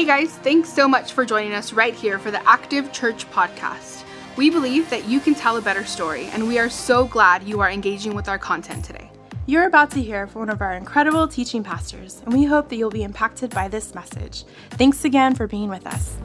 [0.00, 4.02] Hey guys, thanks so much for joining us right here for the Active Church podcast.
[4.34, 7.60] We believe that you can tell a better story, and we are so glad you
[7.60, 9.10] are engaging with our content today.
[9.44, 12.76] You're about to hear from one of our incredible teaching pastors, and we hope that
[12.76, 14.44] you'll be impacted by this message.
[14.70, 16.16] Thanks again for being with us.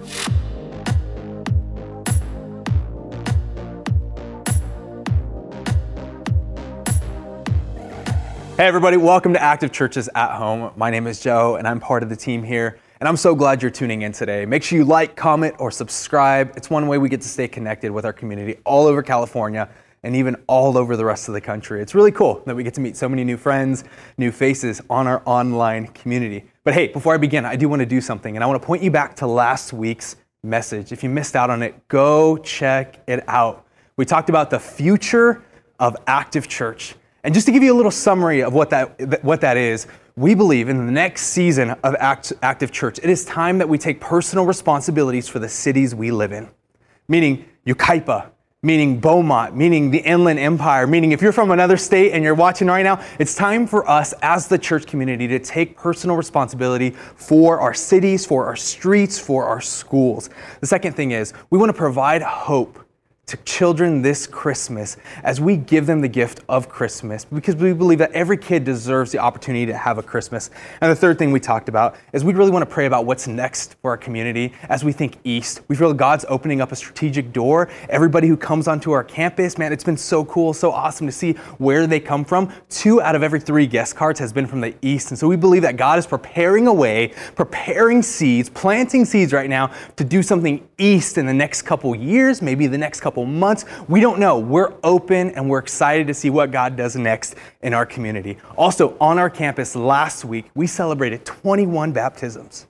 [8.55, 10.71] Hey, everybody, welcome to Active Churches at Home.
[10.77, 12.79] My name is Joe, and I'm part of the team here.
[13.01, 14.45] And I'm so glad you're tuning in today.
[14.45, 16.53] Make sure you like, comment, or subscribe.
[16.55, 19.67] It's one way we get to stay connected with our community all over California
[20.03, 21.81] and even all over the rest of the country.
[21.81, 23.83] It's really cool that we get to meet so many new friends,
[24.17, 26.45] new faces on our online community.
[26.63, 28.65] But hey, before I begin, I do want to do something, and I want to
[28.65, 30.93] point you back to last week's message.
[30.93, 33.67] If you missed out on it, go check it out.
[33.97, 35.43] We talked about the future
[35.79, 36.95] of Active Church.
[37.25, 40.33] And just to give you a little summary of what that, what that is, we
[40.33, 43.99] believe in the next season of Act, Active Church, it is time that we take
[43.99, 46.49] personal responsibilities for the cities we live in.
[47.09, 48.29] Meaning Yucaipa,
[48.63, 52.67] meaning Beaumont, meaning the Inland Empire, meaning if you're from another state and you're watching
[52.69, 57.59] right now, it's time for us as the church community to take personal responsibility for
[57.59, 60.29] our cities, for our streets, for our schools.
[60.61, 62.84] The second thing is we want to provide hope
[63.27, 67.97] to children this Christmas as we give them the gift of Christmas because we believe
[67.97, 70.51] that every kid deserves the opportunity to have a Christmas.
[70.81, 73.27] And the third thing we talked about is we really want to pray about what's
[73.27, 75.61] next for our community as we think east.
[75.67, 77.69] We feel God's opening up a strategic door.
[77.89, 81.33] Everybody who comes onto our campus, man, it's been so cool, so awesome to see
[81.57, 82.53] where they come from.
[82.69, 85.09] Two out of every three guest cards has been from the east.
[85.09, 89.49] And so we believe that God is preparing a way, preparing seeds, planting seeds right
[89.49, 93.25] now to do something east in the next couple years, maybe the next couple couple
[93.25, 93.63] months.
[93.87, 94.37] We don't know.
[94.39, 98.37] We're open and we're excited to see what God does next in our community.
[98.57, 102.67] Also, on our campus last week, we celebrated 21 baptisms.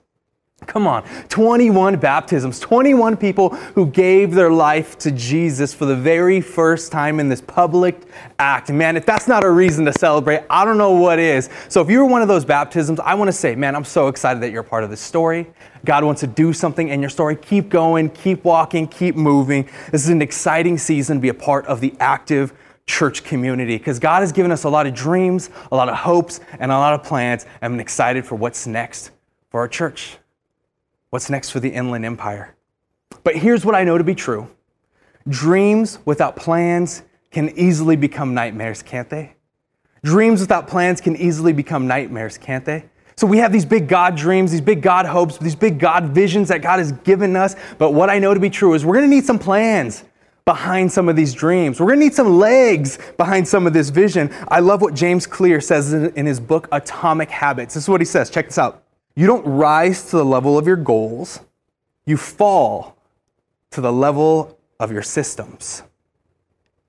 [0.66, 6.40] Come on, 21 baptisms, 21 people who gave their life to Jesus for the very
[6.40, 8.02] first time in this public
[8.38, 8.70] act.
[8.70, 11.48] Man, if that's not a reason to celebrate, I don't know what is.
[11.68, 14.08] So if you were one of those baptisms, I want to say, man, I'm so
[14.08, 15.46] excited that you're a part of this story.
[15.84, 17.36] God wants to do something in your story.
[17.36, 19.68] Keep going, keep walking, keep moving.
[19.92, 22.52] This is an exciting season to be a part of the active
[22.86, 26.40] church community because God has given us a lot of dreams, a lot of hopes,
[26.58, 27.46] and a lot of plans.
[27.62, 29.10] I'm excited for what's next
[29.50, 30.18] for our church.
[31.10, 32.54] What's next for the Inland Empire?
[33.22, 34.48] But here's what I know to be true
[35.28, 39.34] dreams without plans can easily become nightmares, can't they?
[40.04, 42.84] Dreams without plans can easily become nightmares, can't they?
[43.16, 46.48] So we have these big God dreams, these big God hopes, these big God visions
[46.48, 47.56] that God has given us.
[47.78, 50.04] But what I know to be true is we're going to need some plans
[50.44, 51.80] behind some of these dreams.
[51.80, 54.32] We're going to need some legs behind some of this vision.
[54.48, 57.74] I love what James Clear says in his book, Atomic Habits.
[57.74, 58.30] This is what he says.
[58.30, 58.85] Check this out.
[59.16, 61.40] You don't rise to the level of your goals,
[62.04, 62.98] you fall
[63.70, 65.82] to the level of your systems.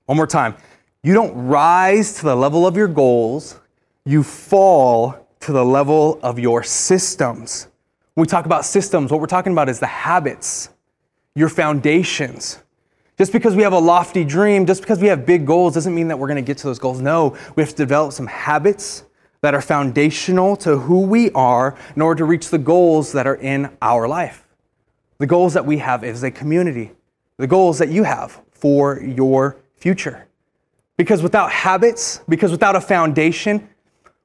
[0.06, 0.56] One more time.
[1.04, 3.60] You don't rise to the level of your goals,
[4.06, 7.68] you fall to the level of your systems.
[8.14, 10.70] When we talk about systems, what we're talking about is the habits,
[11.34, 12.62] your foundations.
[13.18, 16.10] Just because we have a lofty dream, just because we have big goals, doesn't mean
[16.10, 17.00] that we're going to get to those goals.
[17.00, 19.04] No, we have to develop some habits
[19.42, 23.36] that are foundational to who we are in order to reach the goals that are
[23.36, 24.48] in our life.
[25.20, 26.92] The goals that we have as a community,
[27.38, 30.28] the goals that you have for your future.
[30.98, 33.70] Because without habits, because without a foundation,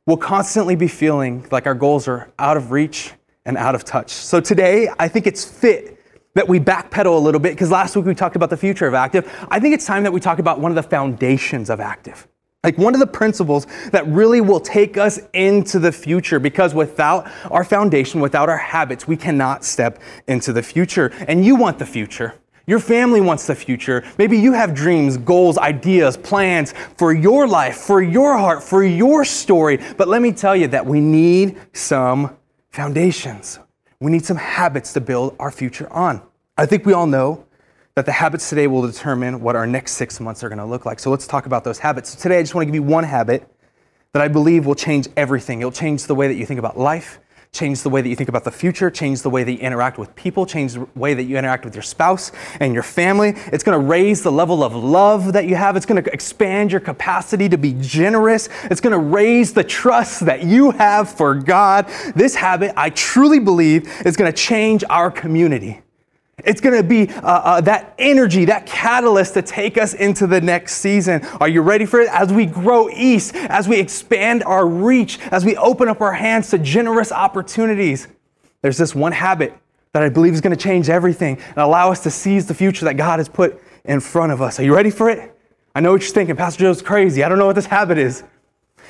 [0.06, 3.12] we'll constantly be feeling like our goals are out of reach
[3.44, 4.10] and out of touch.
[4.10, 5.98] So today, I think it's fit
[6.34, 8.94] that we backpedal a little bit because last week we talked about the future of
[8.94, 9.30] active.
[9.50, 12.26] I think it's time that we talk about one of the foundations of active.
[12.64, 17.28] Like one of the principles that really will take us into the future because without
[17.50, 21.12] our foundation, without our habits, we cannot step into the future.
[21.26, 22.34] And you want the future.
[22.68, 24.04] Your family wants the future.
[24.16, 29.24] Maybe you have dreams, goals, ideas, plans for your life, for your heart, for your
[29.24, 29.80] story.
[29.96, 32.36] But let me tell you that we need some
[32.70, 33.58] foundations.
[33.98, 36.22] We need some habits to build our future on.
[36.56, 37.44] I think we all know
[37.94, 40.86] that the habits today will determine what our next six months are going to look
[40.86, 40.98] like.
[40.98, 42.10] So let's talk about those habits.
[42.10, 43.46] So today, I just want to give you one habit
[44.12, 45.60] that I believe will change everything.
[45.60, 47.18] It'll change the way that you think about life,
[47.52, 49.98] change the way that you think about the future, change the way that you interact
[49.98, 53.34] with people, change the way that you interact with your spouse and your family.
[53.52, 55.76] It's going to raise the level of love that you have.
[55.76, 58.48] It's going to expand your capacity to be generous.
[58.64, 61.88] It's going to raise the trust that you have for God.
[62.16, 65.82] This habit, I truly believe, is going to change our community.
[66.44, 70.40] It's going to be uh, uh, that energy, that catalyst to take us into the
[70.40, 71.24] next season.
[71.40, 72.08] Are you ready for it?
[72.10, 76.50] As we grow east, as we expand our reach, as we open up our hands
[76.50, 78.08] to generous opportunities,
[78.60, 79.54] there's this one habit
[79.92, 82.84] that I believe is going to change everything and allow us to seize the future
[82.86, 84.58] that God has put in front of us.
[84.58, 85.36] Are you ready for it?
[85.74, 86.36] I know what you're thinking.
[86.36, 87.22] Pastor Joe's crazy.
[87.22, 88.22] I don't know what this habit is.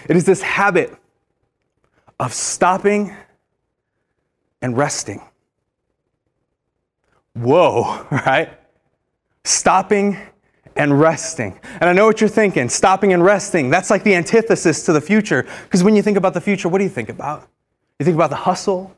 [0.09, 0.97] It is this habit
[2.19, 3.15] of stopping
[4.61, 5.21] and resting.
[7.35, 8.51] Whoa, right?
[9.45, 10.19] Stopping
[10.77, 11.59] and resting.
[11.81, 13.71] And I know what you're thinking stopping and resting.
[13.71, 15.47] That's like the antithesis to the future.
[15.65, 17.49] Because when you think about the future, what do you think about?
[17.99, 18.95] You think about the hustle,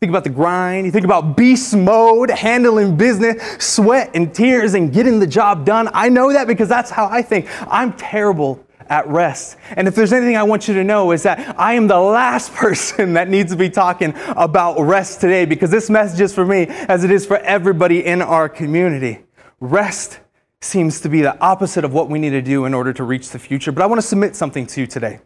[0.00, 4.92] think about the grind, you think about beast mode, handling business, sweat and tears, and
[4.92, 5.88] getting the job done.
[5.92, 7.46] I know that because that's how I think.
[7.70, 9.56] I'm terrible at rest.
[9.70, 12.52] And if there's anything I want you to know is that I am the last
[12.64, 16.66] person that needs to be talking about rest today because this message is for me
[16.68, 19.20] as it is for everybody in our community.
[19.60, 20.20] Rest
[20.60, 23.30] seems to be the opposite of what we need to do in order to reach
[23.30, 23.72] the future.
[23.72, 25.20] But I want to submit something to you today.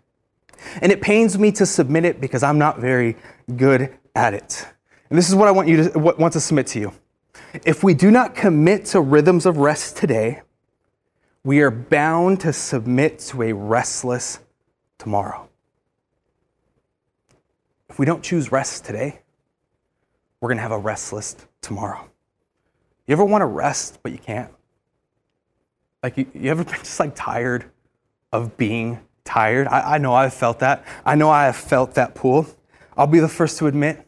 [0.80, 3.16] And it pains me to submit it because I'm not very
[3.56, 4.64] good at it.
[5.10, 6.92] And this is what I want you to want to submit to you.
[7.64, 10.42] If we do not commit to rhythms of rest today,
[11.46, 14.40] we are bound to submit to a restless
[14.98, 15.48] tomorrow.
[17.88, 19.20] If we don't choose rest today,
[20.40, 22.10] we're going to have a restless tomorrow.
[23.06, 24.50] You ever want to rest, but you can't?
[26.02, 27.66] Like, you, you ever been just like tired
[28.32, 29.68] of being tired?
[29.68, 30.84] I, I know I've felt that.
[31.04, 32.48] I know I have felt that pull.
[32.96, 34.04] I'll be the first to admit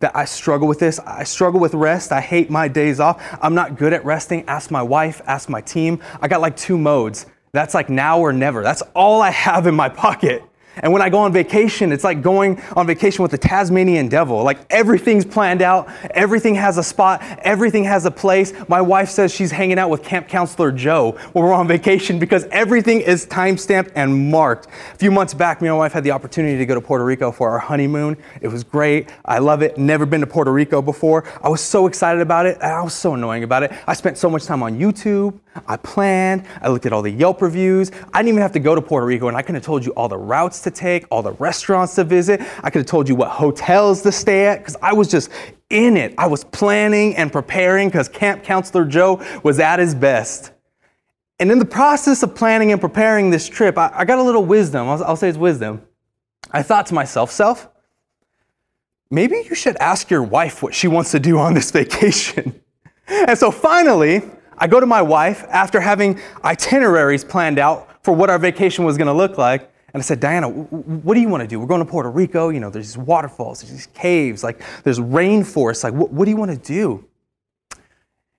[0.00, 0.98] that I struggle with this.
[1.00, 2.12] I struggle with rest.
[2.12, 3.22] I hate my days off.
[3.42, 4.44] I'm not good at resting.
[4.46, 6.00] Ask my wife, ask my team.
[6.20, 7.26] I got like two modes.
[7.52, 8.62] That's like now or never.
[8.62, 10.42] That's all I have in my pocket.
[10.82, 14.42] And when I go on vacation, it's like going on vacation with the Tasmanian devil.
[14.42, 18.52] Like everything's planned out, everything has a spot, everything has a place.
[18.68, 22.44] My wife says she's hanging out with camp counselor Joe when we're on vacation because
[22.50, 24.66] everything is timestamped and marked.
[24.66, 27.04] A few months back, me and my wife had the opportunity to go to Puerto
[27.04, 28.16] Rico for our honeymoon.
[28.40, 29.10] It was great.
[29.24, 29.78] I love it.
[29.78, 31.24] Never been to Puerto Rico before.
[31.42, 32.58] I was so excited about it.
[32.60, 33.72] I was so annoying about it.
[33.86, 35.38] I spent so much time on YouTube.
[35.66, 36.44] I planned.
[36.60, 37.90] I looked at all the Yelp reviews.
[38.12, 39.92] I didn't even have to go to Puerto Rico, and I could have told you
[39.92, 42.40] all the routes to take, all the restaurants to visit.
[42.62, 45.30] I could have told you what hotels to stay at because I was just
[45.70, 46.14] in it.
[46.18, 50.52] I was planning and preparing because Camp Counselor Joe was at his best.
[51.40, 54.44] And in the process of planning and preparing this trip, I, I got a little
[54.44, 54.88] wisdom.
[54.88, 55.82] I'll, I'll say it's wisdom.
[56.50, 57.68] I thought to myself, self,
[59.10, 62.60] maybe you should ask your wife what she wants to do on this vacation.
[63.06, 64.22] And so finally,
[64.56, 68.96] I go to my wife after having itineraries planned out for what our vacation was
[68.96, 69.70] going to look like.
[69.94, 71.58] And I said, Diana, what do you want to do?
[71.58, 72.50] We're going to Puerto Rico.
[72.50, 75.82] You know, there's these waterfalls, there's these caves, like there's rainforests.
[75.82, 77.06] Like, what, what do you want to do?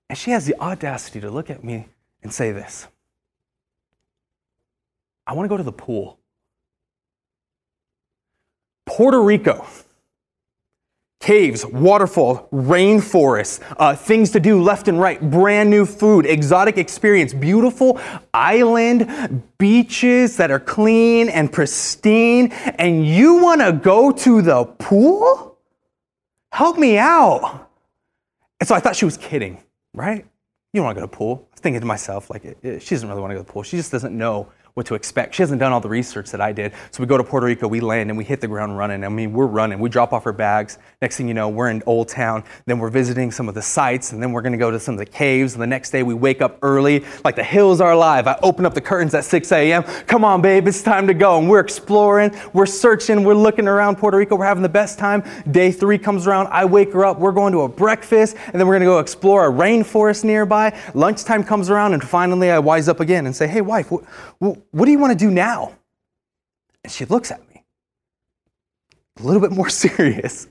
[0.08, 1.88] And she has the audacity to look at me
[2.22, 2.86] and say this
[5.26, 6.18] I want to go to the pool.
[8.86, 9.66] Puerto Rico
[11.20, 17.34] caves, waterfall, rainforests, uh, things to do left and right, brand new food, exotic experience,
[17.34, 18.00] beautiful
[18.32, 25.58] island, beaches that are clean and pristine, and you want to go to the pool?
[26.52, 27.68] Help me out.
[28.58, 29.62] And so I thought she was kidding,
[29.94, 30.24] right?
[30.72, 31.48] You don't want to go to the pool.
[31.50, 33.52] I was thinking to myself, like, it, she doesn't really want to go to the
[33.52, 33.62] pool.
[33.62, 35.34] She just doesn't know what to expect.
[35.34, 36.72] She hasn't done all the research that I did.
[36.90, 39.04] So we go to Puerto Rico, we land, and we hit the ground running.
[39.04, 39.78] I mean, we're running.
[39.78, 40.78] We drop off our bags.
[41.02, 42.44] Next thing you know, we're in Old Town.
[42.66, 44.94] Then we're visiting some of the sites, and then we're going to go to some
[44.94, 45.54] of the caves.
[45.54, 48.26] And the next day, we wake up early, like the hills are alive.
[48.26, 49.82] I open up the curtains at 6 a.m.
[50.06, 51.38] Come on, babe, it's time to go.
[51.38, 54.36] And we're exploring, we're searching, we're looking around Puerto Rico.
[54.36, 55.22] We're having the best time.
[55.50, 56.48] Day three comes around.
[56.48, 57.18] I wake her up.
[57.18, 60.78] We're going to a breakfast, and then we're going to go explore a rainforest nearby.
[60.94, 64.04] Lunchtime comes around, and finally, I wise up again and say, Hey, wife, what,
[64.70, 65.76] what do you want to do now?
[66.84, 67.64] And she looks at me,
[69.18, 70.48] a little bit more serious,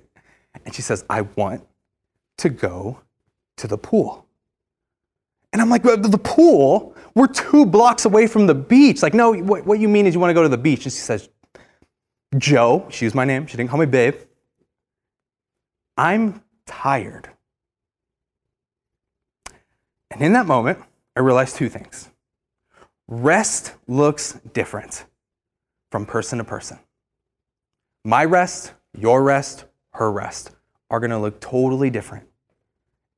[0.66, 1.66] and she says, I want
[2.40, 3.00] to go
[3.58, 4.26] to the pool.
[5.52, 6.96] And I'm like, the pool?
[7.16, 9.02] We're two blocks away from the beach.
[9.02, 10.86] Like, no, what, what you mean is you want to go to the beach.
[10.86, 11.28] And she says,
[12.38, 14.16] Joe, she used my name, she didn't call me babe.
[15.98, 17.30] I'm tired.
[20.12, 20.80] And in that moment,
[21.16, 22.10] I realized two things.
[23.12, 25.06] Rest looks different
[25.90, 26.78] from person to person.
[28.06, 30.52] My rest, your rest, her rest
[30.92, 32.28] are going to look totally different.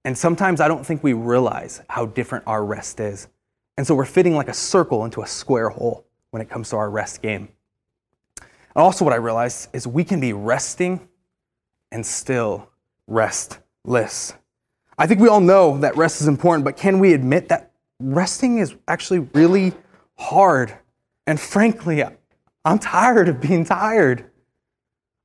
[0.06, 3.28] And sometimes I don't think we realize how different our rest is.
[3.78, 6.78] And so we're fitting like a circle into a square hole when it comes to
[6.78, 7.50] our rest game.
[8.40, 11.10] And also, what I realized is we can be resting
[11.92, 12.70] and still
[13.08, 14.36] restless.
[14.98, 18.58] I think we all know that rest is important, but can we admit that resting
[18.60, 19.74] is actually really
[20.22, 20.78] hard.
[21.28, 22.04] And frankly,
[22.64, 24.26] I'm tired of being tired.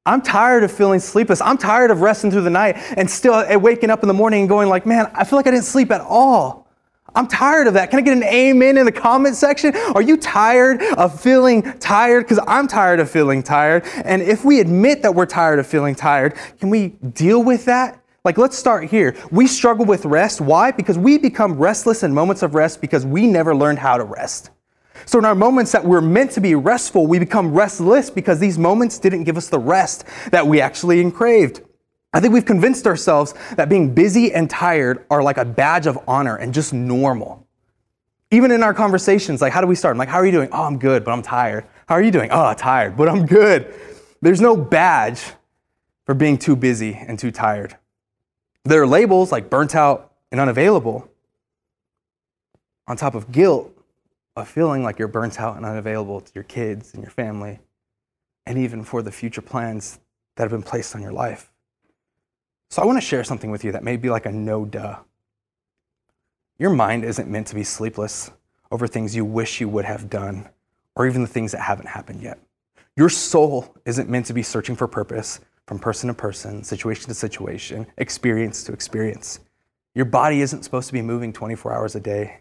[0.07, 1.41] I'm tired of feeling sleepless.
[1.41, 4.41] I'm tired of resting through the night and still uh, waking up in the morning
[4.41, 6.69] and going like, man, I feel like I didn't sleep at all.
[7.15, 7.91] I'm tired of that.
[7.91, 9.75] Can I get an amen in the comment section?
[9.95, 12.25] Are you tired of feeling tired?
[12.25, 13.85] Because I'm tired of feeling tired.
[14.05, 18.01] And if we admit that we're tired of feeling tired, can we deal with that?
[18.25, 19.17] Like, let's start here.
[19.31, 20.41] We struggle with rest.
[20.41, 20.73] Why?
[20.73, 24.51] Because we become restless in moments of rest because we never learned how to rest.
[25.05, 28.59] So, in our moments that we're meant to be restful, we become restless because these
[28.59, 31.61] moments didn't give us the rest that we actually craved.
[32.13, 35.99] I think we've convinced ourselves that being busy and tired are like a badge of
[36.09, 37.47] honor and just normal.
[38.31, 39.93] Even in our conversations, like, how do we start?
[39.93, 40.49] I'm like, how are you doing?
[40.51, 41.67] Oh, I'm good, but I'm tired.
[41.87, 42.31] How are you doing?
[42.33, 43.73] Oh, tired, but I'm good.
[44.23, 45.23] There's no badge
[46.07, 47.77] for being too busy and too tired.
[48.65, 51.09] There are labels like burnt out and unavailable
[52.89, 53.76] on top of guilt
[54.37, 57.59] of feeling like you're burnt out and unavailable to your kids and your family,
[58.45, 59.99] and even for the future plans
[60.37, 61.51] that have been placed on your life.
[62.71, 64.99] So, I want to share something with you that may be like a no duh.
[66.59, 68.31] Your mind isn't meant to be sleepless
[68.71, 70.49] over things you wish you would have done,
[70.95, 72.39] or even the things that haven't happened yet.
[72.97, 77.15] Your soul isn't meant to be searching for purpose from person to person, situation to
[77.15, 79.41] situation, experience to experience.
[79.95, 82.41] Your body isn't supposed to be moving 24 hours a day.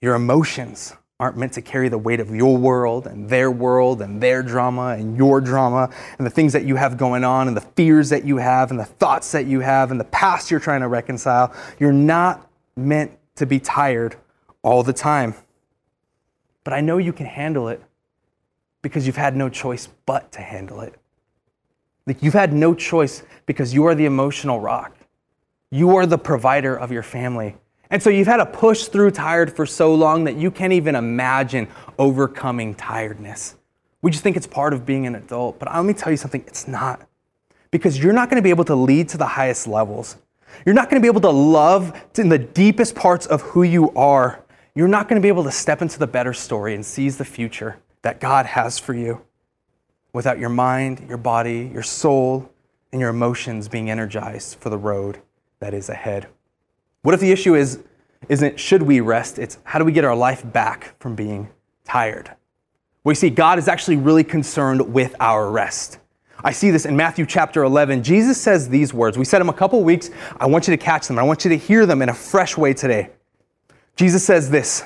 [0.00, 4.22] Your emotions aren't meant to carry the weight of your world and their world and
[4.22, 7.60] their drama and your drama and the things that you have going on and the
[7.60, 10.80] fears that you have and the thoughts that you have and the past you're trying
[10.80, 11.54] to reconcile.
[11.78, 14.16] You're not meant to be tired
[14.62, 15.34] all the time.
[16.64, 17.82] But I know you can handle it
[18.80, 20.94] because you've had no choice but to handle it.
[22.06, 24.96] Like you've had no choice because you are the emotional rock.
[25.70, 27.56] You are the provider of your family.
[27.90, 30.94] And so you've had to push through tired for so long that you can't even
[30.94, 31.68] imagine
[31.98, 33.56] overcoming tiredness.
[34.02, 35.58] We just think it's part of being an adult.
[35.58, 37.06] But let me tell you something it's not.
[37.70, 40.16] Because you're not going to be able to lead to the highest levels.
[40.64, 43.90] You're not going to be able to love in the deepest parts of who you
[43.92, 44.44] are.
[44.74, 47.24] You're not going to be able to step into the better story and seize the
[47.24, 49.22] future that God has for you
[50.12, 52.50] without your mind, your body, your soul,
[52.92, 55.20] and your emotions being energized for the road
[55.60, 56.28] that is ahead.
[57.02, 57.80] What if the issue is,
[58.28, 59.38] isn't should we rest?
[59.38, 61.48] It's how do we get our life back from being
[61.84, 62.30] tired?
[63.04, 65.98] We see God is actually really concerned with our rest.
[66.42, 68.02] I see this in Matthew chapter 11.
[68.02, 69.18] Jesus says these words.
[69.18, 70.10] We said them a couple weeks.
[70.38, 71.18] I want you to catch them.
[71.18, 73.10] I want you to hear them in a fresh way today.
[73.96, 74.84] Jesus says this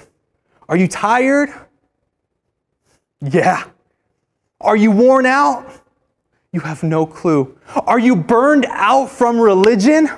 [0.69, 1.51] Are you tired?
[3.21, 3.65] Yeah.
[4.61, 5.71] Are you worn out?
[6.53, 7.59] You have no clue.
[7.87, 10.09] Are you burned out from religion?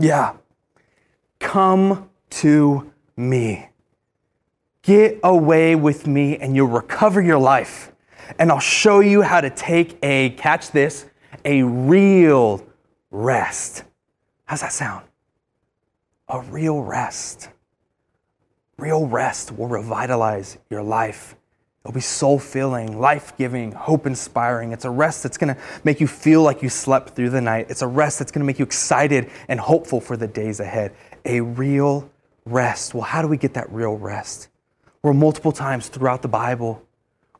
[0.00, 0.34] Yeah.
[1.44, 3.68] Come to me.
[4.82, 7.92] Get away with me and you'll recover your life.
[8.38, 11.04] And I'll show you how to take a, catch this,
[11.44, 12.66] a real
[13.10, 13.84] rest.
[14.46, 15.06] How's that sound?
[16.28, 17.50] A real rest.
[18.78, 21.36] Real rest will revitalize your life.
[21.84, 24.72] It'll be soul filling, life giving, hope inspiring.
[24.72, 27.66] It's a rest that's gonna make you feel like you slept through the night.
[27.68, 31.40] It's a rest that's gonna make you excited and hopeful for the days ahead a
[31.40, 32.10] real
[32.44, 32.94] rest.
[32.94, 34.48] Well, how do we get that real rest?
[35.02, 36.82] Well, multiple times throughout the Bible,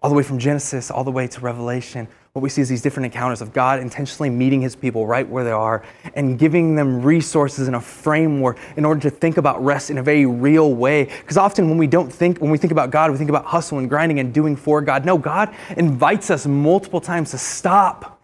[0.02, 2.82] all the way from Genesis all the way to Revelation, what we see is these
[2.82, 5.82] different encounters of God intentionally meeting his people right where they are
[6.14, 10.02] and giving them resources and a framework in order to think about rest in a
[10.02, 11.04] very real way.
[11.04, 13.78] Because often when we don't think, when we think about God, we think about hustle
[13.78, 15.06] and grinding and doing for God.
[15.06, 18.20] No, God invites us multiple times to stop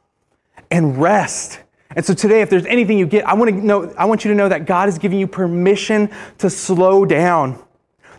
[0.70, 1.60] and rest
[1.96, 4.30] and so today, if there's anything you get, I want, to know, I want you
[4.30, 7.60] to know that God is giving you permission to slow down.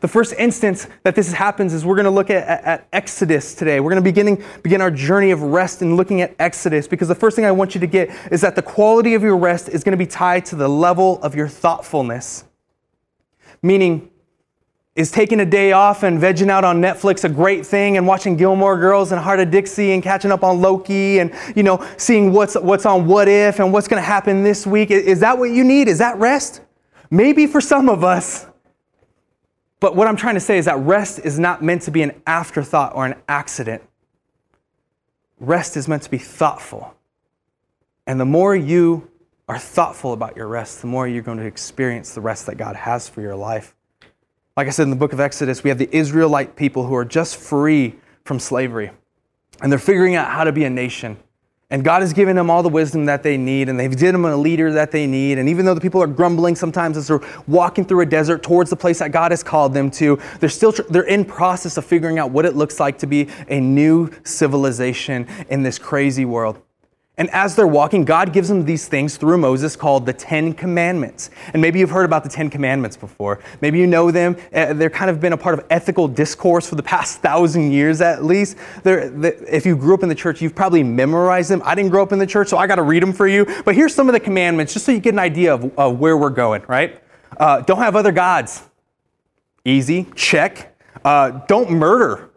[0.01, 3.53] The first instance that this happens is we're going to look at, at, at Exodus
[3.53, 3.79] today.
[3.79, 7.15] We're going to beginning, begin our journey of rest and looking at Exodus because the
[7.15, 9.83] first thing I want you to get is that the quality of your rest is
[9.83, 12.45] going to be tied to the level of your thoughtfulness.
[13.61, 14.09] Meaning,
[14.95, 18.35] is taking a day off and vegging out on Netflix a great thing and watching
[18.35, 22.33] Gilmore Girls and Hart of Dixie and catching up on Loki and you know seeing
[22.33, 25.51] what's what's on What If and what's going to happen this week is that what
[25.51, 25.87] you need?
[25.87, 26.61] Is that rest?
[27.09, 28.45] Maybe for some of us.
[29.79, 32.21] But what I'm trying to say is that rest is not meant to be an
[32.27, 33.81] afterthought or an accident.
[35.39, 36.93] Rest is meant to be thoughtful.
[38.05, 39.09] And the more you
[39.47, 42.75] are thoughtful about your rest, the more you're going to experience the rest that God
[42.75, 43.73] has for your life.
[44.57, 47.05] Like I said in the book of Exodus, we have the Israelite people who are
[47.05, 48.91] just free from slavery.
[49.61, 51.17] And they're figuring out how to be a nation.
[51.69, 54.25] And God has given them all the wisdom that they need, and they've given them
[54.25, 55.37] a leader that they need.
[55.37, 58.69] And even though the people are grumbling sometimes as they're walking through a desert towards
[58.69, 62.19] the place that God has called them to, they're still they're in process of figuring
[62.19, 66.61] out what it looks like to be a new civilization in this crazy world.
[67.17, 71.29] And as they're walking, God gives them these things through Moses called the Ten Commandments.
[71.53, 73.41] And maybe you've heard about the Ten Commandments before.
[73.59, 74.37] Maybe you know them.
[74.53, 77.99] Uh, they're kind of been a part of ethical discourse for the past thousand years
[77.99, 78.57] at least.
[78.83, 79.11] They're,
[79.45, 81.61] if you grew up in the church, you've probably memorized them.
[81.65, 83.45] I didn't grow up in the church, so I got to read them for you.
[83.65, 86.17] But here's some of the commandments just so you get an idea of, of where
[86.17, 87.03] we're going, right?
[87.37, 88.63] Uh, don't have other gods.
[89.65, 90.75] Easy, check.
[91.03, 92.30] Uh, don't murder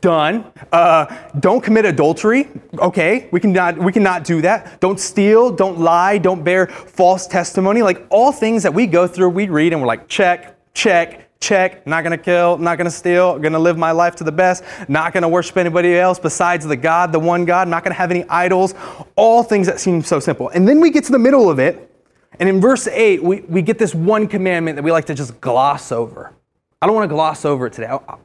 [0.00, 0.44] Done.
[0.72, 1.06] Uh,
[1.38, 2.48] don't commit adultery.
[2.78, 4.80] Okay, we cannot we cannot do that.
[4.80, 5.50] Don't steal.
[5.50, 6.18] Don't lie.
[6.18, 7.80] Don't bear false testimony.
[7.82, 11.86] Like all things that we go through, we read and we're like, check, check, check.
[11.86, 12.58] Not gonna kill.
[12.58, 13.38] Not gonna steal.
[13.38, 14.64] Gonna live my life to the best.
[14.88, 17.68] Not gonna worship anybody else besides the God, the one God.
[17.68, 18.74] Not gonna have any idols.
[19.14, 20.48] All things that seem so simple.
[20.48, 21.94] And then we get to the middle of it,
[22.40, 25.40] and in verse eight, we, we get this one commandment that we like to just
[25.40, 26.34] gloss over.
[26.82, 27.88] I don't want to gloss over it today.
[27.88, 28.16] I, I,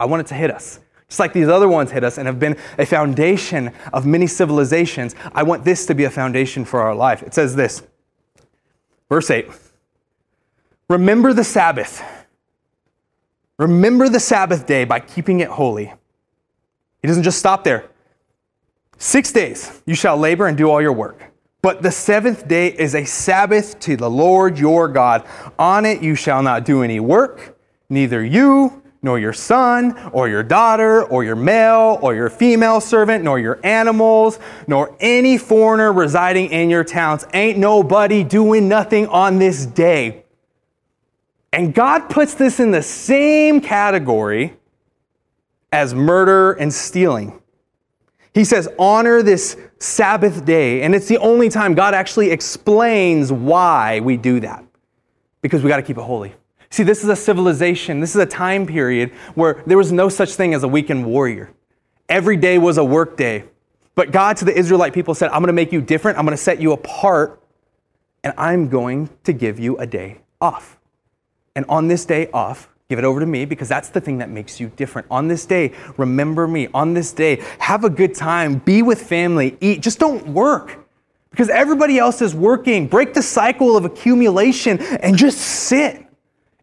[0.00, 0.80] I want it to hit us.
[1.12, 5.14] Just like these other ones hit us and have been a foundation of many civilizations,
[5.34, 7.22] I want this to be a foundation for our life.
[7.22, 7.82] It says this,
[9.10, 9.46] verse 8
[10.88, 12.02] Remember the Sabbath.
[13.58, 15.92] Remember the Sabbath day by keeping it holy.
[17.02, 17.90] He doesn't just stop there.
[18.96, 21.30] Six days you shall labor and do all your work.
[21.60, 25.26] But the seventh day is a Sabbath to the Lord your God.
[25.58, 27.58] On it you shall not do any work,
[27.90, 33.24] neither you nor your son or your daughter or your male or your female servant,
[33.24, 37.24] nor your animals, nor any foreigner residing in your towns.
[37.34, 40.24] Ain't nobody doing nothing on this day.
[41.52, 44.56] And God puts this in the same category
[45.72, 47.40] as murder and stealing.
[48.34, 50.82] He says, honor this Sabbath day.
[50.82, 54.64] And it's the only time God actually explains why we do that.
[55.42, 56.34] Because we got to keep it holy.
[56.72, 60.36] See, this is a civilization, this is a time period where there was no such
[60.36, 61.50] thing as a weekend warrior.
[62.08, 63.44] Every day was a work day.
[63.94, 66.34] But God to the Israelite people said, I'm going to make you different, I'm going
[66.34, 67.42] to set you apart,
[68.24, 70.78] and I'm going to give you a day off.
[71.54, 74.30] And on this day off, give it over to me because that's the thing that
[74.30, 75.06] makes you different.
[75.10, 76.68] On this day, remember me.
[76.72, 79.82] On this day, have a good time, be with family, eat.
[79.82, 80.86] Just don't work
[81.32, 82.86] because everybody else is working.
[82.86, 86.06] Break the cycle of accumulation and just sit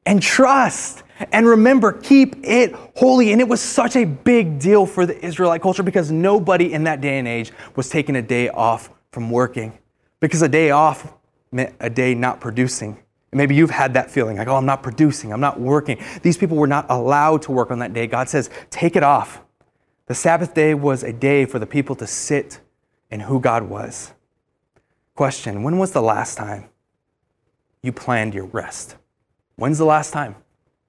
[0.09, 1.03] and trust.
[1.31, 3.31] And remember, keep it holy.
[3.31, 6.99] And it was such a big deal for the Israelite culture because nobody in that
[6.99, 9.77] day and age was taking a day off from working.
[10.19, 11.13] Because a day off
[11.51, 12.97] meant a day not producing.
[13.31, 16.03] Maybe you've had that feeling like, oh, I'm not producing, I'm not working.
[16.23, 18.07] These people were not allowed to work on that day.
[18.07, 19.41] God says, take it off.
[20.07, 22.59] The Sabbath day was a day for the people to sit
[23.11, 24.13] in who God was.
[25.13, 26.69] Question When was the last time
[27.83, 28.95] you planned your rest?
[29.59, 30.37] When's the last time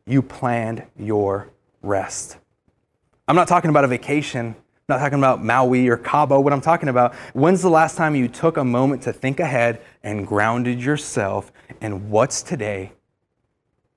[0.07, 1.51] you planned your
[1.83, 2.39] rest?
[3.27, 4.47] I'm not talking about a vacation.
[4.47, 4.55] I'm
[4.89, 6.39] not talking about Maui or Cabo.
[6.39, 9.83] What I'm talking about, when's the last time you took a moment to think ahead
[10.05, 12.93] and grounded yourself in what's today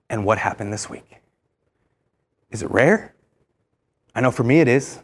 [0.09, 1.17] and what happened this week?
[2.49, 3.13] Is it rare?
[4.15, 5.03] I know for me it is.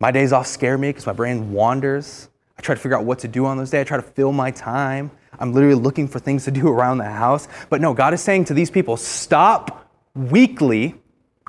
[0.00, 2.28] My days off scare me because my brain wanders.
[2.58, 3.82] I try to figure out what to do on those days.
[3.82, 5.12] I try to fill my time.
[5.38, 7.48] I'm literally looking for things to do around the house.
[7.70, 10.94] But no, God is saying to these people, stop weekly,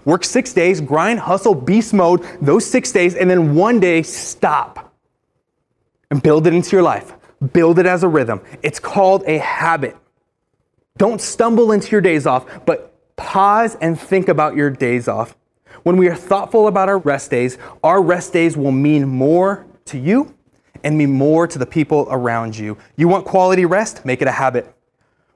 [0.06, 4.94] work six days, grind, hustle, beast mode, those six days, and then one day stop
[6.12, 7.14] and build it into your life.
[7.54, 8.42] Build it as a rhythm.
[8.64, 9.96] It's called a habit.
[10.98, 15.36] Don't stumble into your days off, but pause and think about your days off.
[15.84, 20.00] When we are thoughtful about our rest days, our rest days will mean more to
[20.00, 20.34] you
[20.86, 22.78] and mean more to the people around you.
[22.96, 24.06] You want quality rest?
[24.06, 24.74] Make it a habit.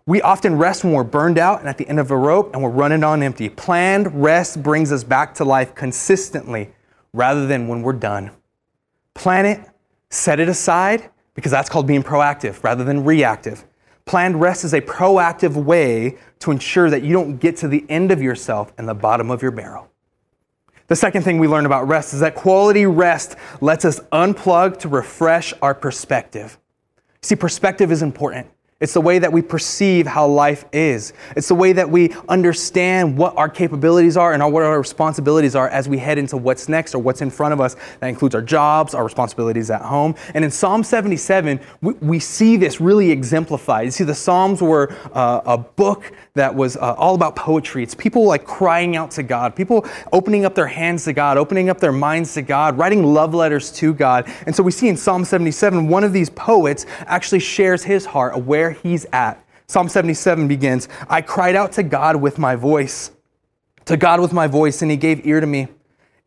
[0.05, 2.63] We often rest when we're burned out and at the end of a rope and
[2.63, 3.49] we're running on empty.
[3.49, 6.71] Planned rest brings us back to life consistently
[7.13, 8.31] rather than when we're done.
[9.15, 9.59] Plan it,
[10.09, 13.65] set it aside, because that's called being proactive rather than reactive.
[14.05, 18.12] Planned rest is a proactive way to ensure that you don't get to the end
[18.12, 19.89] of yourself and the bottom of your barrel.
[20.89, 24.89] The second thing we learn about rest is that quality rest lets us unplug to
[24.89, 26.58] refresh our perspective.
[27.21, 28.47] See, perspective is important.
[28.81, 31.11] It's the way that we perceive how life is.
[31.35, 35.67] It's the way that we understand what our capabilities are and what our responsibilities are
[35.67, 37.75] as we head into what's next or what's in front of us.
[37.99, 40.15] That includes our jobs, our responsibilities at home.
[40.33, 43.83] And in Psalm 77, we, we see this really exemplified.
[43.83, 47.83] You see, the Psalms were uh, a book that was uh, all about poetry.
[47.83, 51.69] It's people like crying out to God, people opening up their hands to God, opening
[51.69, 54.31] up their minds to God, writing love letters to God.
[54.45, 58.35] And so we see in Psalm 77, one of these poets actually shares his heart
[58.69, 59.43] where he's at.
[59.67, 63.12] Psalm 77 begins I cried out to God with my voice,
[63.86, 65.67] to God with my voice, and he gave ear to me.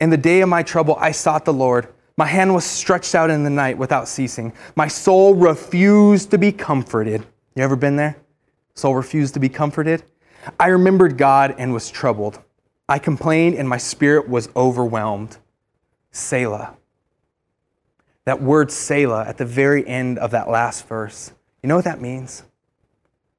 [0.00, 1.88] In the day of my trouble, I sought the Lord.
[2.16, 4.52] My hand was stretched out in the night without ceasing.
[4.74, 7.24] My soul refused to be comforted.
[7.54, 8.16] You ever been there?
[8.74, 10.02] Soul refused to be comforted.
[10.58, 12.40] I remembered God and was troubled.
[12.88, 15.36] I complained and my spirit was overwhelmed.
[16.10, 16.76] Selah.
[18.24, 22.00] That word Selah at the very end of that last verse, you know what that
[22.00, 22.42] means?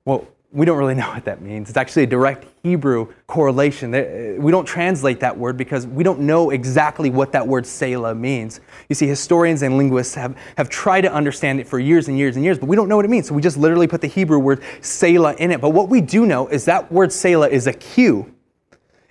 [0.05, 1.69] Well, we don't really know what that means.
[1.69, 3.93] It's actually a direct Hebrew correlation.
[3.93, 8.15] Uh, we don't translate that word because we don't know exactly what that word Selah
[8.15, 8.61] means.
[8.87, 12.35] You see, historians and linguists have, have tried to understand it for years and years
[12.35, 13.27] and years, but we don't know what it means.
[13.27, 15.59] So we just literally put the Hebrew word Selah in it.
[15.59, 18.33] But what we do know is that word Selah is a cue.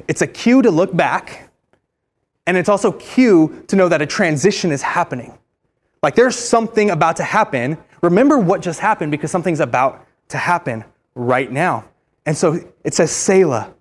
[0.09, 1.51] It's a cue to look back,
[2.47, 5.39] and it's also cue to know that a transition is happening.
[6.03, 7.79] Like there's something about to happen.
[8.03, 10.85] Remember what just happened because something's about to happen
[11.15, 11.85] right now.
[12.27, 13.73] And so it says Selah,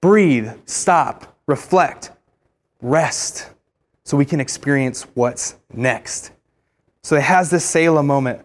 [0.00, 2.10] breathe, stop, reflect,
[2.80, 3.50] rest,
[4.04, 6.32] so we can experience what's next.
[7.02, 8.44] So it has this Selah moment.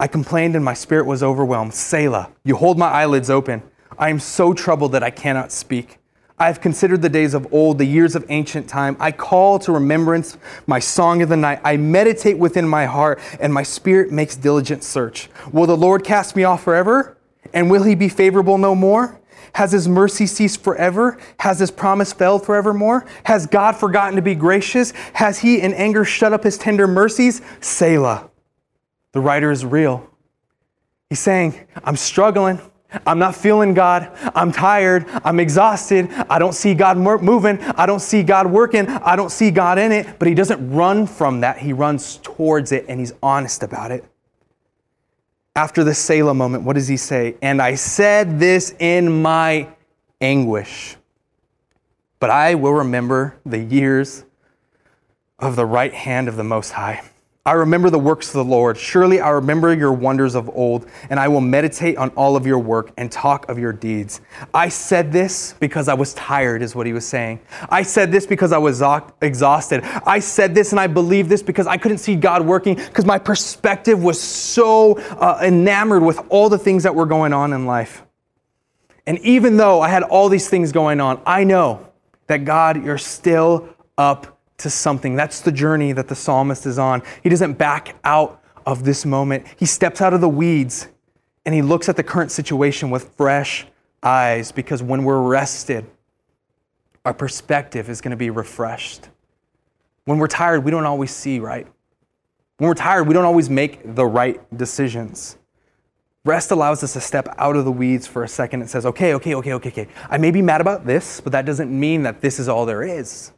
[0.00, 1.74] I complained and my spirit was overwhelmed.
[1.74, 3.62] Selah, you hold my eyelids open.
[3.98, 5.99] I am so troubled that I cannot speak.
[6.40, 8.96] I have considered the days of old, the years of ancient time.
[8.98, 11.60] I call to remembrance my song of the night.
[11.62, 15.28] I meditate within my heart, and my spirit makes diligent search.
[15.52, 17.18] Will the Lord cast me off forever?
[17.52, 19.20] And will he be favorable no more?
[19.52, 21.18] Has his mercy ceased forever?
[21.40, 23.04] Has his promise failed forevermore?
[23.24, 24.92] Has God forgotten to be gracious?
[25.12, 27.42] Has he in anger shut up his tender mercies?
[27.60, 28.30] Selah.
[29.12, 30.08] The writer is real.
[31.10, 32.60] He's saying, I'm struggling.
[33.06, 34.10] I'm not feeling God.
[34.34, 35.06] I'm tired.
[35.24, 36.10] I'm exhausted.
[36.28, 37.60] I don't see God moving.
[37.60, 38.88] I don't see God working.
[38.88, 40.18] I don't see God in it.
[40.18, 41.58] But he doesn't run from that.
[41.58, 44.04] He runs towards it and he's honest about it.
[45.56, 47.36] After the Selah moment, what does he say?
[47.42, 49.68] And I said this in my
[50.20, 50.96] anguish.
[52.18, 54.24] But I will remember the years
[55.38, 57.02] of the right hand of the Most High.
[57.46, 58.76] I remember the works of the Lord.
[58.76, 62.58] Surely I remember your wonders of old, and I will meditate on all of your
[62.58, 64.20] work and talk of your deeds.
[64.52, 67.40] I said this because I was tired, is what he was saying.
[67.70, 68.82] I said this because I was
[69.22, 69.82] exhausted.
[70.04, 73.18] I said this and I believe this because I couldn't see God working, because my
[73.18, 78.02] perspective was so uh, enamored with all the things that were going on in life.
[79.06, 81.88] And even though I had all these things going on, I know
[82.26, 85.16] that God, you're still up to something.
[85.16, 87.02] That's the journey that the psalmist is on.
[87.22, 89.46] He doesn't back out of this moment.
[89.58, 90.88] He steps out of the weeds
[91.44, 93.66] and he looks at the current situation with fresh
[94.02, 95.86] eyes because when we're rested,
[97.04, 99.08] our perspective is going to be refreshed.
[100.04, 101.66] When we're tired, we don't always see right.
[102.58, 105.38] When we're tired, we don't always make the right decisions.
[106.24, 109.14] Rest allows us to step out of the weeds for a second and says, okay,
[109.14, 109.88] okay, okay, okay, okay.
[110.10, 112.82] I may be mad about this, but that doesn't mean that this is all there
[112.82, 113.32] is.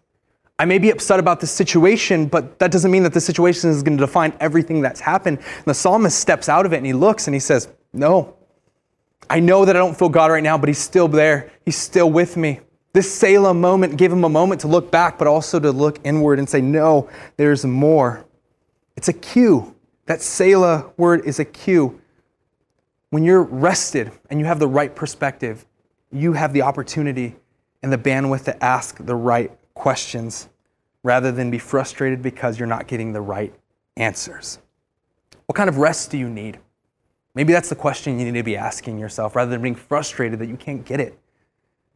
[0.59, 3.83] I may be upset about the situation, but that doesn't mean that the situation is
[3.83, 5.39] going to define everything that's happened.
[5.39, 8.37] And the psalmist steps out of it and he looks and he says, No,
[9.33, 11.51] I know that I don't feel God right now, but He's still there.
[11.65, 12.61] He's still with me.
[12.93, 16.39] This Selah moment gave him a moment to look back, but also to look inward
[16.39, 18.27] and say, No, there's more.
[18.97, 19.75] It's a cue.
[20.05, 21.99] That Selah word is a cue.
[23.09, 25.65] When you're rested and you have the right perspective,
[26.11, 27.37] you have the opportunity
[27.83, 29.51] and the bandwidth to ask the right
[29.83, 30.49] questions
[31.03, 33.53] rather than be frustrated because you're not getting the right
[33.97, 34.61] answers.
[35.47, 36.61] What kind of rest do you need?
[37.35, 40.47] Maybe that's the question you need to be asking yourself rather than being frustrated that
[40.47, 41.19] you can't get it.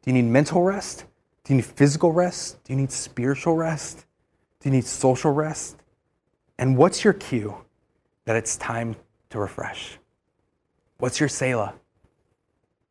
[0.02, 1.04] Do you need mental rest?
[1.44, 2.58] Do you need physical rest?
[2.64, 4.04] Do you need spiritual rest?
[4.58, 5.76] Do you need social rest?
[6.58, 7.54] And what's your cue
[8.24, 8.96] that it's time
[9.30, 9.96] to refresh?
[10.98, 11.74] What's your Selah?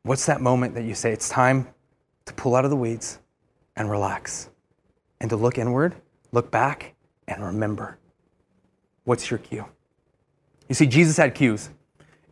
[0.04, 1.68] What's that moment that you say it's time
[2.24, 3.18] to pull out of the weeds
[3.76, 4.48] and relax
[5.20, 5.96] and to look inward
[6.36, 6.94] look back,
[7.26, 7.98] and remember.
[9.04, 9.64] What's your cue?
[10.68, 11.70] You see, Jesus had cues.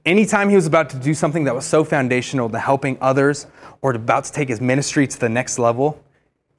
[0.05, 3.47] Anytime he was about to do something that was so foundational to helping others
[3.81, 6.03] or about to take his ministry to the next level,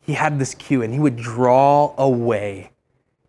[0.01, 2.71] he had this cue and he would draw away.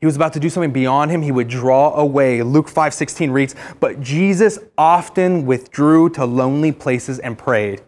[0.00, 2.42] He was about to do something beyond him, he would draw away.
[2.42, 7.82] Luke 5:16 reads, "But Jesus often withdrew to lonely places and prayed."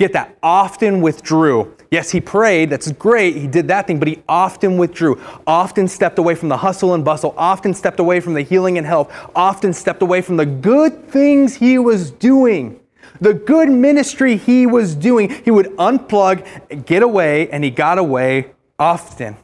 [0.00, 1.76] Get that, often withdrew.
[1.90, 6.18] Yes, he prayed, that's great, he did that thing, but he often withdrew, often stepped
[6.18, 9.74] away from the hustle and bustle, often stepped away from the healing and health, often
[9.74, 12.80] stepped away from the good things he was doing
[13.20, 18.52] the good ministry he was doing, he would unplug, get away, and he got away
[18.78, 19.36] often.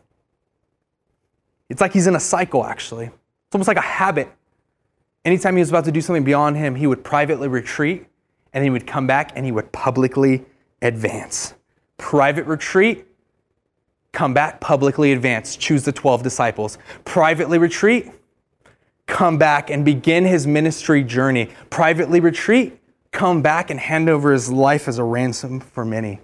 [1.69, 3.07] It's like he's in a cycle, actually.
[3.07, 4.31] It's almost like a habit.
[5.27, 8.07] Anytime he was about to do something beyond him, he would privately retreat,
[8.57, 10.43] and he would come back and he would publicly
[10.81, 11.53] advance.
[11.99, 13.07] Private retreat,
[14.13, 15.57] come back, publicly advance.
[15.57, 16.79] Choose the 12 disciples.
[17.05, 18.11] Privately retreat,
[19.05, 21.51] come back and begin his ministry journey.
[21.69, 22.81] Privately retreat,
[23.13, 26.21] come back and hand over his life as a ransom for many.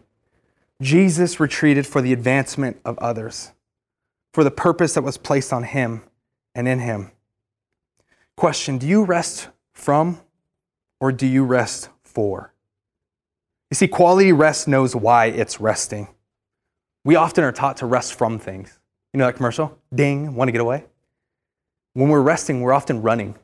[0.81, 3.53] Jesus retreated for the advancement of others,
[4.33, 6.03] for the purpose that was placed on him
[6.55, 7.13] and in him.
[8.39, 10.23] Question Do you rest from
[10.99, 12.53] or do you rest for?
[13.71, 16.09] You see, quality rest knows why it's resting.
[17.05, 18.79] We often are taught to rest from things.
[19.13, 19.79] You know that commercial?
[19.95, 20.85] Ding, want to get away?
[21.95, 23.35] When we're resting, we're often running.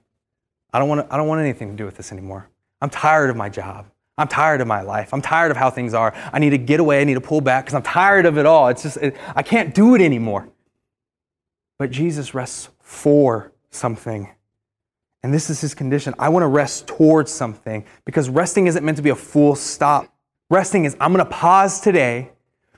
[0.73, 2.49] I don't want, to, I don't want anything to do with this anymore.
[2.81, 3.87] I'm tired of my job.
[4.17, 5.15] I'm tired of my life.
[5.15, 6.13] I'm tired of how things are.
[6.33, 7.01] I need to get away.
[7.01, 8.69] I need to pull back because I'm tired of it all.
[8.69, 10.49] It's just, it, I can't do it anymore.
[11.79, 14.29] But Jesus rests for something.
[15.23, 16.15] And this is his condition.
[16.19, 20.13] I want to rest towards something because resting isn't meant to be a full stop.
[20.51, 22.31] Resting is, I'm going to pause today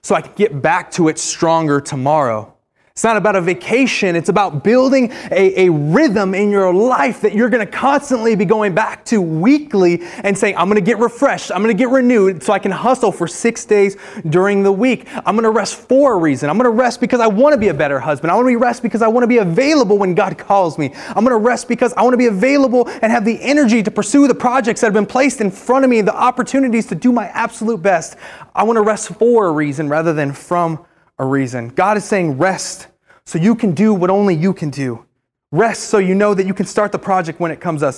[0.03, 2.55] so I can get back to it stronger tomorrow.
[2.93, 4.17] It's not about a vacation.
[4.17, 8.45] It's about building a, a rhythm in your life that you're going to constantly be
[8.45, 11.53] going back to weekly and saying, I'm going to get refreshed.
[11.53, 13.97] I'm going to get renewed so I can hustle for six days
[14.29, 15.07] during the week.
[15.15, 16.51] I'm going to rest for a reason.
[16.51, 18.33] I'm going to rest because I want to be a better husband.
[18.33, 20.93] I want to rest because I want to be available when God calls me.
[21.09, 23.91] I'm going to rest because I want to be available and have the energy to
[23.91, 27.13] pursue the projects that have been placed in front of me, the opportunities to do
[27.13, 28.17] my absolute best.
[28.55, 30.85] I want to rest for a reason rather than from
[31.21, 31.69] a reason.
[31.69, 32.89] God is saying, rest
[33.27, 35.05] so you can do what only you can do.
[35.53, 37.95] Rest so you know that you can start the project when it comes up.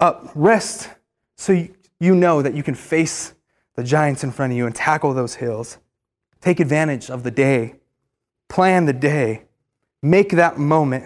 [0.00, 0.88] Uh, rest
[1.36, 1.68] so
[2.00, 3.34] you know that you can face
[3.76, 5.78] the giants in front of you and tackle those hills.
[6.40, 7.74] Take advantage of the day.
[8.48, 9.42] Plan the day.
[10.00, 11.04] Make that moment.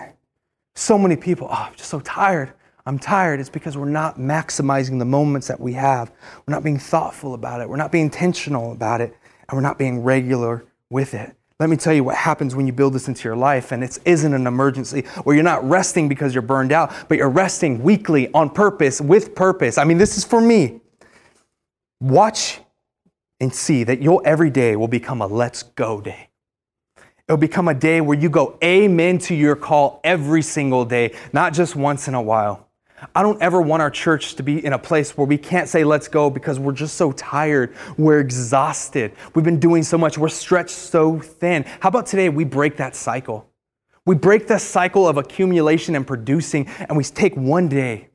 [0.76, 2.52] So many people, oh, I'm just so tired.
[2.86, 3.40] I'm tired.
[3.40, 6.12] It's because we're not maximizing the moments that we have.
[6.46, 7.68] We're not being thoughtful about it.
[7.68, 9.16] We're not being intentional about it.
[9.48, 11.34] And we're not being regular with it.
[11.58, 13.98] Let me tell you what happens when you build this into your life, and it
[14.04, 18.30] isn't an emergency where you're not resting because you're burned out, but you're resting weekly
[18.34, 19.78] on purpose, with purpose.
[19.78, 20.80] I mean, this is for me.
[21.98, 22.60] Watch
[23.40, 26.28] and see that your every day will become a let's go day.
[27.26, 31.54] It'll become a day where you go amen to your call every single day, not
[31.54, 32.65] just once in a while.
[33.14, 35.84] I don't ever want our church to be in a place where we can't say
[35.84, 37.74] let's go because we're just so tired.
[37.98, 39.12] We're exhausted.
[39.34, 40.16] We've been doing so much.
[40.16, 41.64] We're stretched so thin.
[41.80, 43.48] How about today we break that cycle?
[44.06, 48.08] We break the cycle of accumulation and producing and we take one day,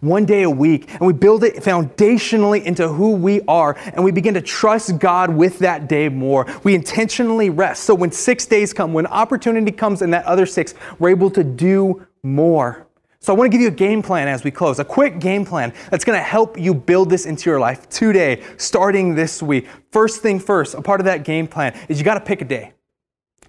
[0.00, 4.12] one day a week, and we build it foundationally into who we are and we
[4.12, 6.46] begin to trust God with that day more.
[6.62, 7.84] We intentionally rest.
[7.84, 11.44] So when six days come, when opportunity comes in that other six, we're able to
[11.44, 12.86] do more.
[13.22, 15.44] So I want to give you a game plan as we close, a quick game
[15.44, 19.68] plan that's going to help you build this into your life today, starting this week.
[19.92, 22.44] First thing first, a part of that game plan is you got to pick a
[22.44, 22.72] day.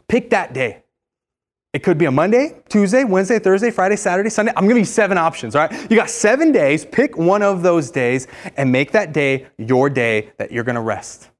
[0.08, 0.84] Pick that day.
[1.74, 4.52] It could be a Monday, Tuesday, Wednesday, Thursday, Friday, Saturday, Sunday.
[4.52, 5.92] I'm gonna give you seven options, all right?
[5.92, 6.86] You got seven days.
[6.86, 11.32] Pick one of those days and make that day your day that you're gonna rest.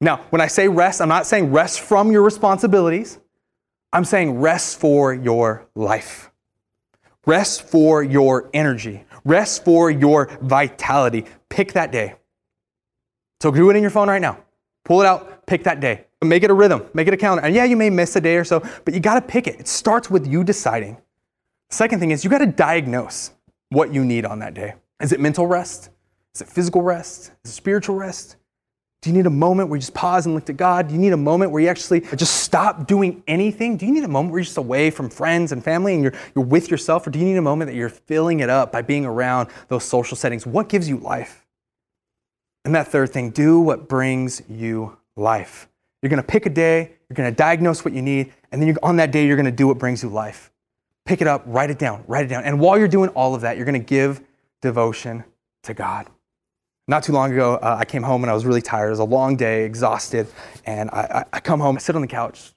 [0.00, 3.18] Now, when I say rest, I'm not saying rest from your responsibilities.
[3.92, 6.31] I'm saying rest for your life.
[7.26, 9.04] Rest for your energy.
[9.24, 11.24] Rest for your vitality.
[11.48, 12.14] Pick that day.
[13.40, 14.38] So do it in your phone right now.
[14.84, 16.06] Pull it out, pick that day.
[16.22, 17.44] Make it a rhythm, make it a calendar.
[17.44, 19.58] And yeah, you may miss a day or so, but you got to pick it.
[19.58, 20.96] It starts with you deciding.
[21.70, 23.32] Second thing is you got to diagnose
[23.70, 24.74] what you need on that day.
[25.00, 25.90] Is it mental rest?
[26.34, 27.32] Is it physical rest?
[27.44, 28.36] Is it spiritual rest?
[29.02, 30.86] Do you need a moment where you just pause and look to God?
[30.86, 33.76] Do you need a moment where you actually just stop doing anything?
[33.76, 36.14] Do you need a moment where you're just away from friends and family and you're,
[36.36, 37.04] you're with yourself?
[37.04, 39.82] Or do you need a moment that you're filling it up by being around those
[39.82, 40.46] social settings?
[40.46, 41.44] What gives you life?
[42.64, 45.68] And that third thing, do what brings you life.
[46.00, 49.10] You're to pick a day, you're to diagnose what you need, and then on that
[49.10, 50.52] day, you're to do what brings you life.
[51.04, 52.44] Pick it up, write it down, write it down.
[52.44, 54.20] And while you're doing all of that, you're to give
[54.60, 55.24] devotion
[55.64, 56.06] to God.
[56.92, 58.88] Not too long ago, uh, I came home and I was really tired.
[58.88, 60.26] It was a long day, exhausted.
[60.66, 61.00] And I,
[61.32, 62.52] I, I come home, I sit on the couch,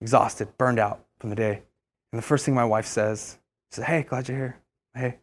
[0.00, 1.62] exhausted, burned out from the day.
[2.10, 3.38] And the first thing my wife says,
[3.70, 4.58] she says, Hey, glad you're here.
[4.96, 5.18] Hey,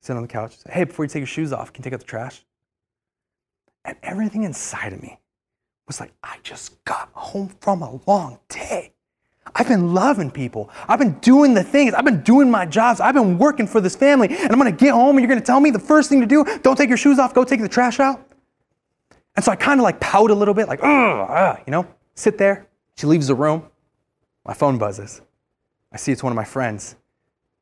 [0.00, 0.56] sit on the couch.
[0.70, 2.46] Hey, before you take your shoes off, can you take out the trash?
[3.84, 5.20] And everything inside of me
[5.86, 8.94] was like, I just got home from a long day.
[9.54, 10.70] I've been loving people.
[10.88, 11.94] I've been doing the things.
[11.94, 13.00] I've been doing my jobs.
[13.00, 14.28] I've been working for this family.
[14.28, 16.20] And I'm going to get home and you're going to tell me the first thing
[16.20, 18.24] to do, don't take your shoes off, go take the trash out.
[19.36, 22.38] And so I kind of like pout a little bit, like, oh, you know, sit
[22.38, 22.66] there.
[22.96, 23.62] She leaves the room.
[24.44, 25.20] My phone buzzes.
[25.92, 26.96] I see it's one of my friends.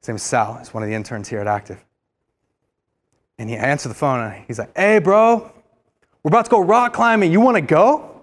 [0.00, 0.54] His name is Sal.
[0.54, 1.84] He's one of the interns here at Active.
[3.38, 5.52] And he answers the phone and he's like, hey, bro,
[6.22, 7.30] we're about to go rock climbing.
[7.30, 8.15] You want to go?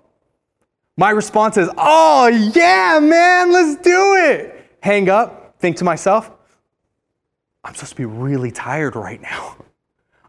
[0.95, 4.69] My response is, oh, yeah, man, let's do it.
[4.81, 6.31] Hang up, think to myself,
[7.63, 9.55] I'm supposed to be really tired right now.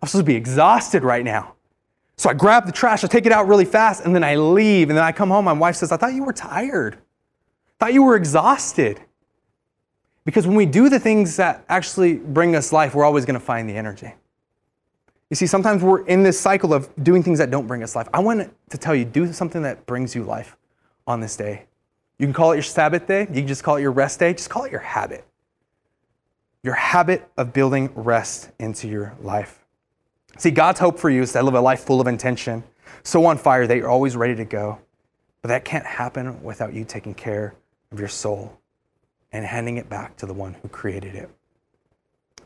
[0.01, 1.55] I'm supposed to be exhausted right now.
[2.17, 4.89] So I grab the trash, I take it out really fast, and then I leave.
[4.89, 5.45] And then I come home.
[5.45, 6.95] My wife says, I thought you were tired.
[6.95, 9.01] I thought you were exhausted.
[10.25, 13.45] Because when we do the things that actually bring us life, we're always going to
[13.45, 14.15] find the energy.
[15.35, 18.09] You see, sometimes we're in this cycle of doing things that don't bring us life.
[18.15, 20.57] I want to tell you do something that brings you life
[21.09, 21.67] on this day.
[22.21, 24.33] You can call it your Sabbath day, you can just call it your rest day,
[24.33, 25.25] just call it your habit.
[26.63, 29.65] Your habit of building rest into your life.
[30.39, 32.63] See, God's hope for you is to live a life full of intention,
[33.03, 34.79] so on fire that you're always ready to go.
[35.43, 37.57] But that can't happen without you taking care
[37.91, 38.57] of your soul
[39.33, 41.29] and handing it back to the one who created it.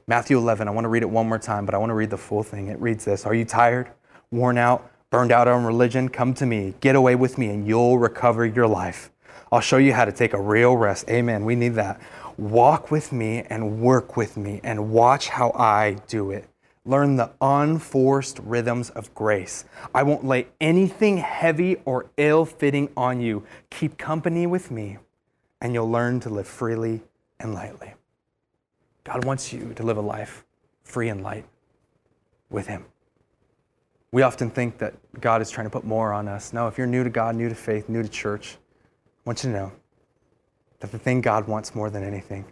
[0.09, 2.09] Matthew 11, I want to read it one more time, but I want to read
[2.09, 2.69] the full thing.
[2.69, 3.91] It reads this Are you tired,
[4.31, 6.09] worn out, burned out on religion?
[6.09, 9.11] Come to me, get away with me, and you'll recover your life.
[9.53, 11.11] I'll show you how to take a real rest.
[11.11, 11.45] Amen.
[11.45, 12.01] We need that.
[12.39, 16.49] Walk with me and work with me and watch how I do it.
[16.87, 19.67] Learn the unforced rhythms of grace.
[19.95, 23.45] I won't lay anything heavy or ill fitting on you.
[23.69, 24.97] Keep company with me,
[25.61, 27.03] and you'll learn to live freely
[27.39, 27.93] and lightly.
[29.09, 30.45] God wants you to live a life
[30.85, 31.47] free and light
[32.51, 32.85] with Him.
[34.13, 36.53] We often think that God is trying to put more on us.
[36.53, 39.51] No, if you're new to God, new to faith, new to church, I want you
[39.51, 39.73] to know
[40.81, 42.45] that the thing God wants more than anything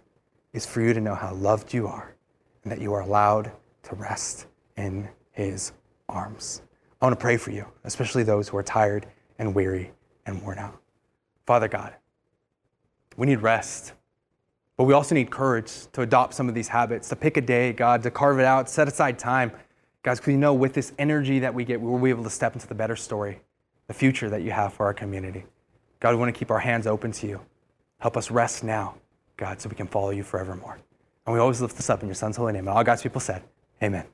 [0.54, 2.14] is for you to know how loved you are
[2.62, 4.46] and that you are allowed to rest
[4.78, 5.72] in His
[6.08, 6.62] arms.
[7.02, 9.04] I want to pray for you, especially those who are tired
[9.38, 9.92] and weary
[10.24, 10.80] and worn out.
[11.44, 11.92] Father God,
[13.18, 13.92] we need rest.
[14.76, 17.72] But we also need courage to adopt some of these habits, to pick a day,
[17.72, 19.50] God, to carve it out, set aside time.
[20.02, 22.54] Guys, because you know with this energy that we get, we'll be able to step
[22.54, 23.40] into the better story,
[23.88, 25.44] the future that you have for our community.
[26.00, 27.40] God, we want to keep our hands open to you.
[27.98, 28.94] Help us rest now,
[29.36, 30.78] God, so we can follow you forevermore.
[31.26, 32.68] And we always lift this up in your son's holy name.
[32.68, 33.42] And all God's people said,
[33.82, 34.04] Amen.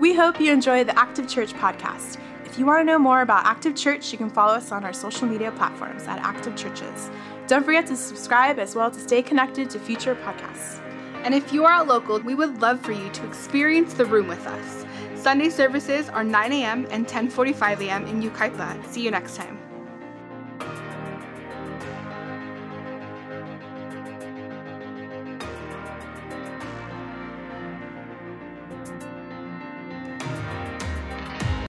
[0.00, 2.18] We hope you enjoy the Active Church podcast.
[2.54, 4.92] If you want to know more about Active Church, you can follow us on our
[4.92, 7.10] social media platforms at Active Churches.
[7.48, 10.78] Don't forget to subscribe as well to stay connected to future podcasts.
[11.24, 14.28] And if you are a local, we would love for you to experience the room
[14.28, 14.86] with us.
[15.20, 16.86] Sunday services are 9 a.m.
[16.92, 18.06] and 10:45 a.m.
[18.06, 18.86] in Yucaipa.
[18.86, 19.63] See you next time.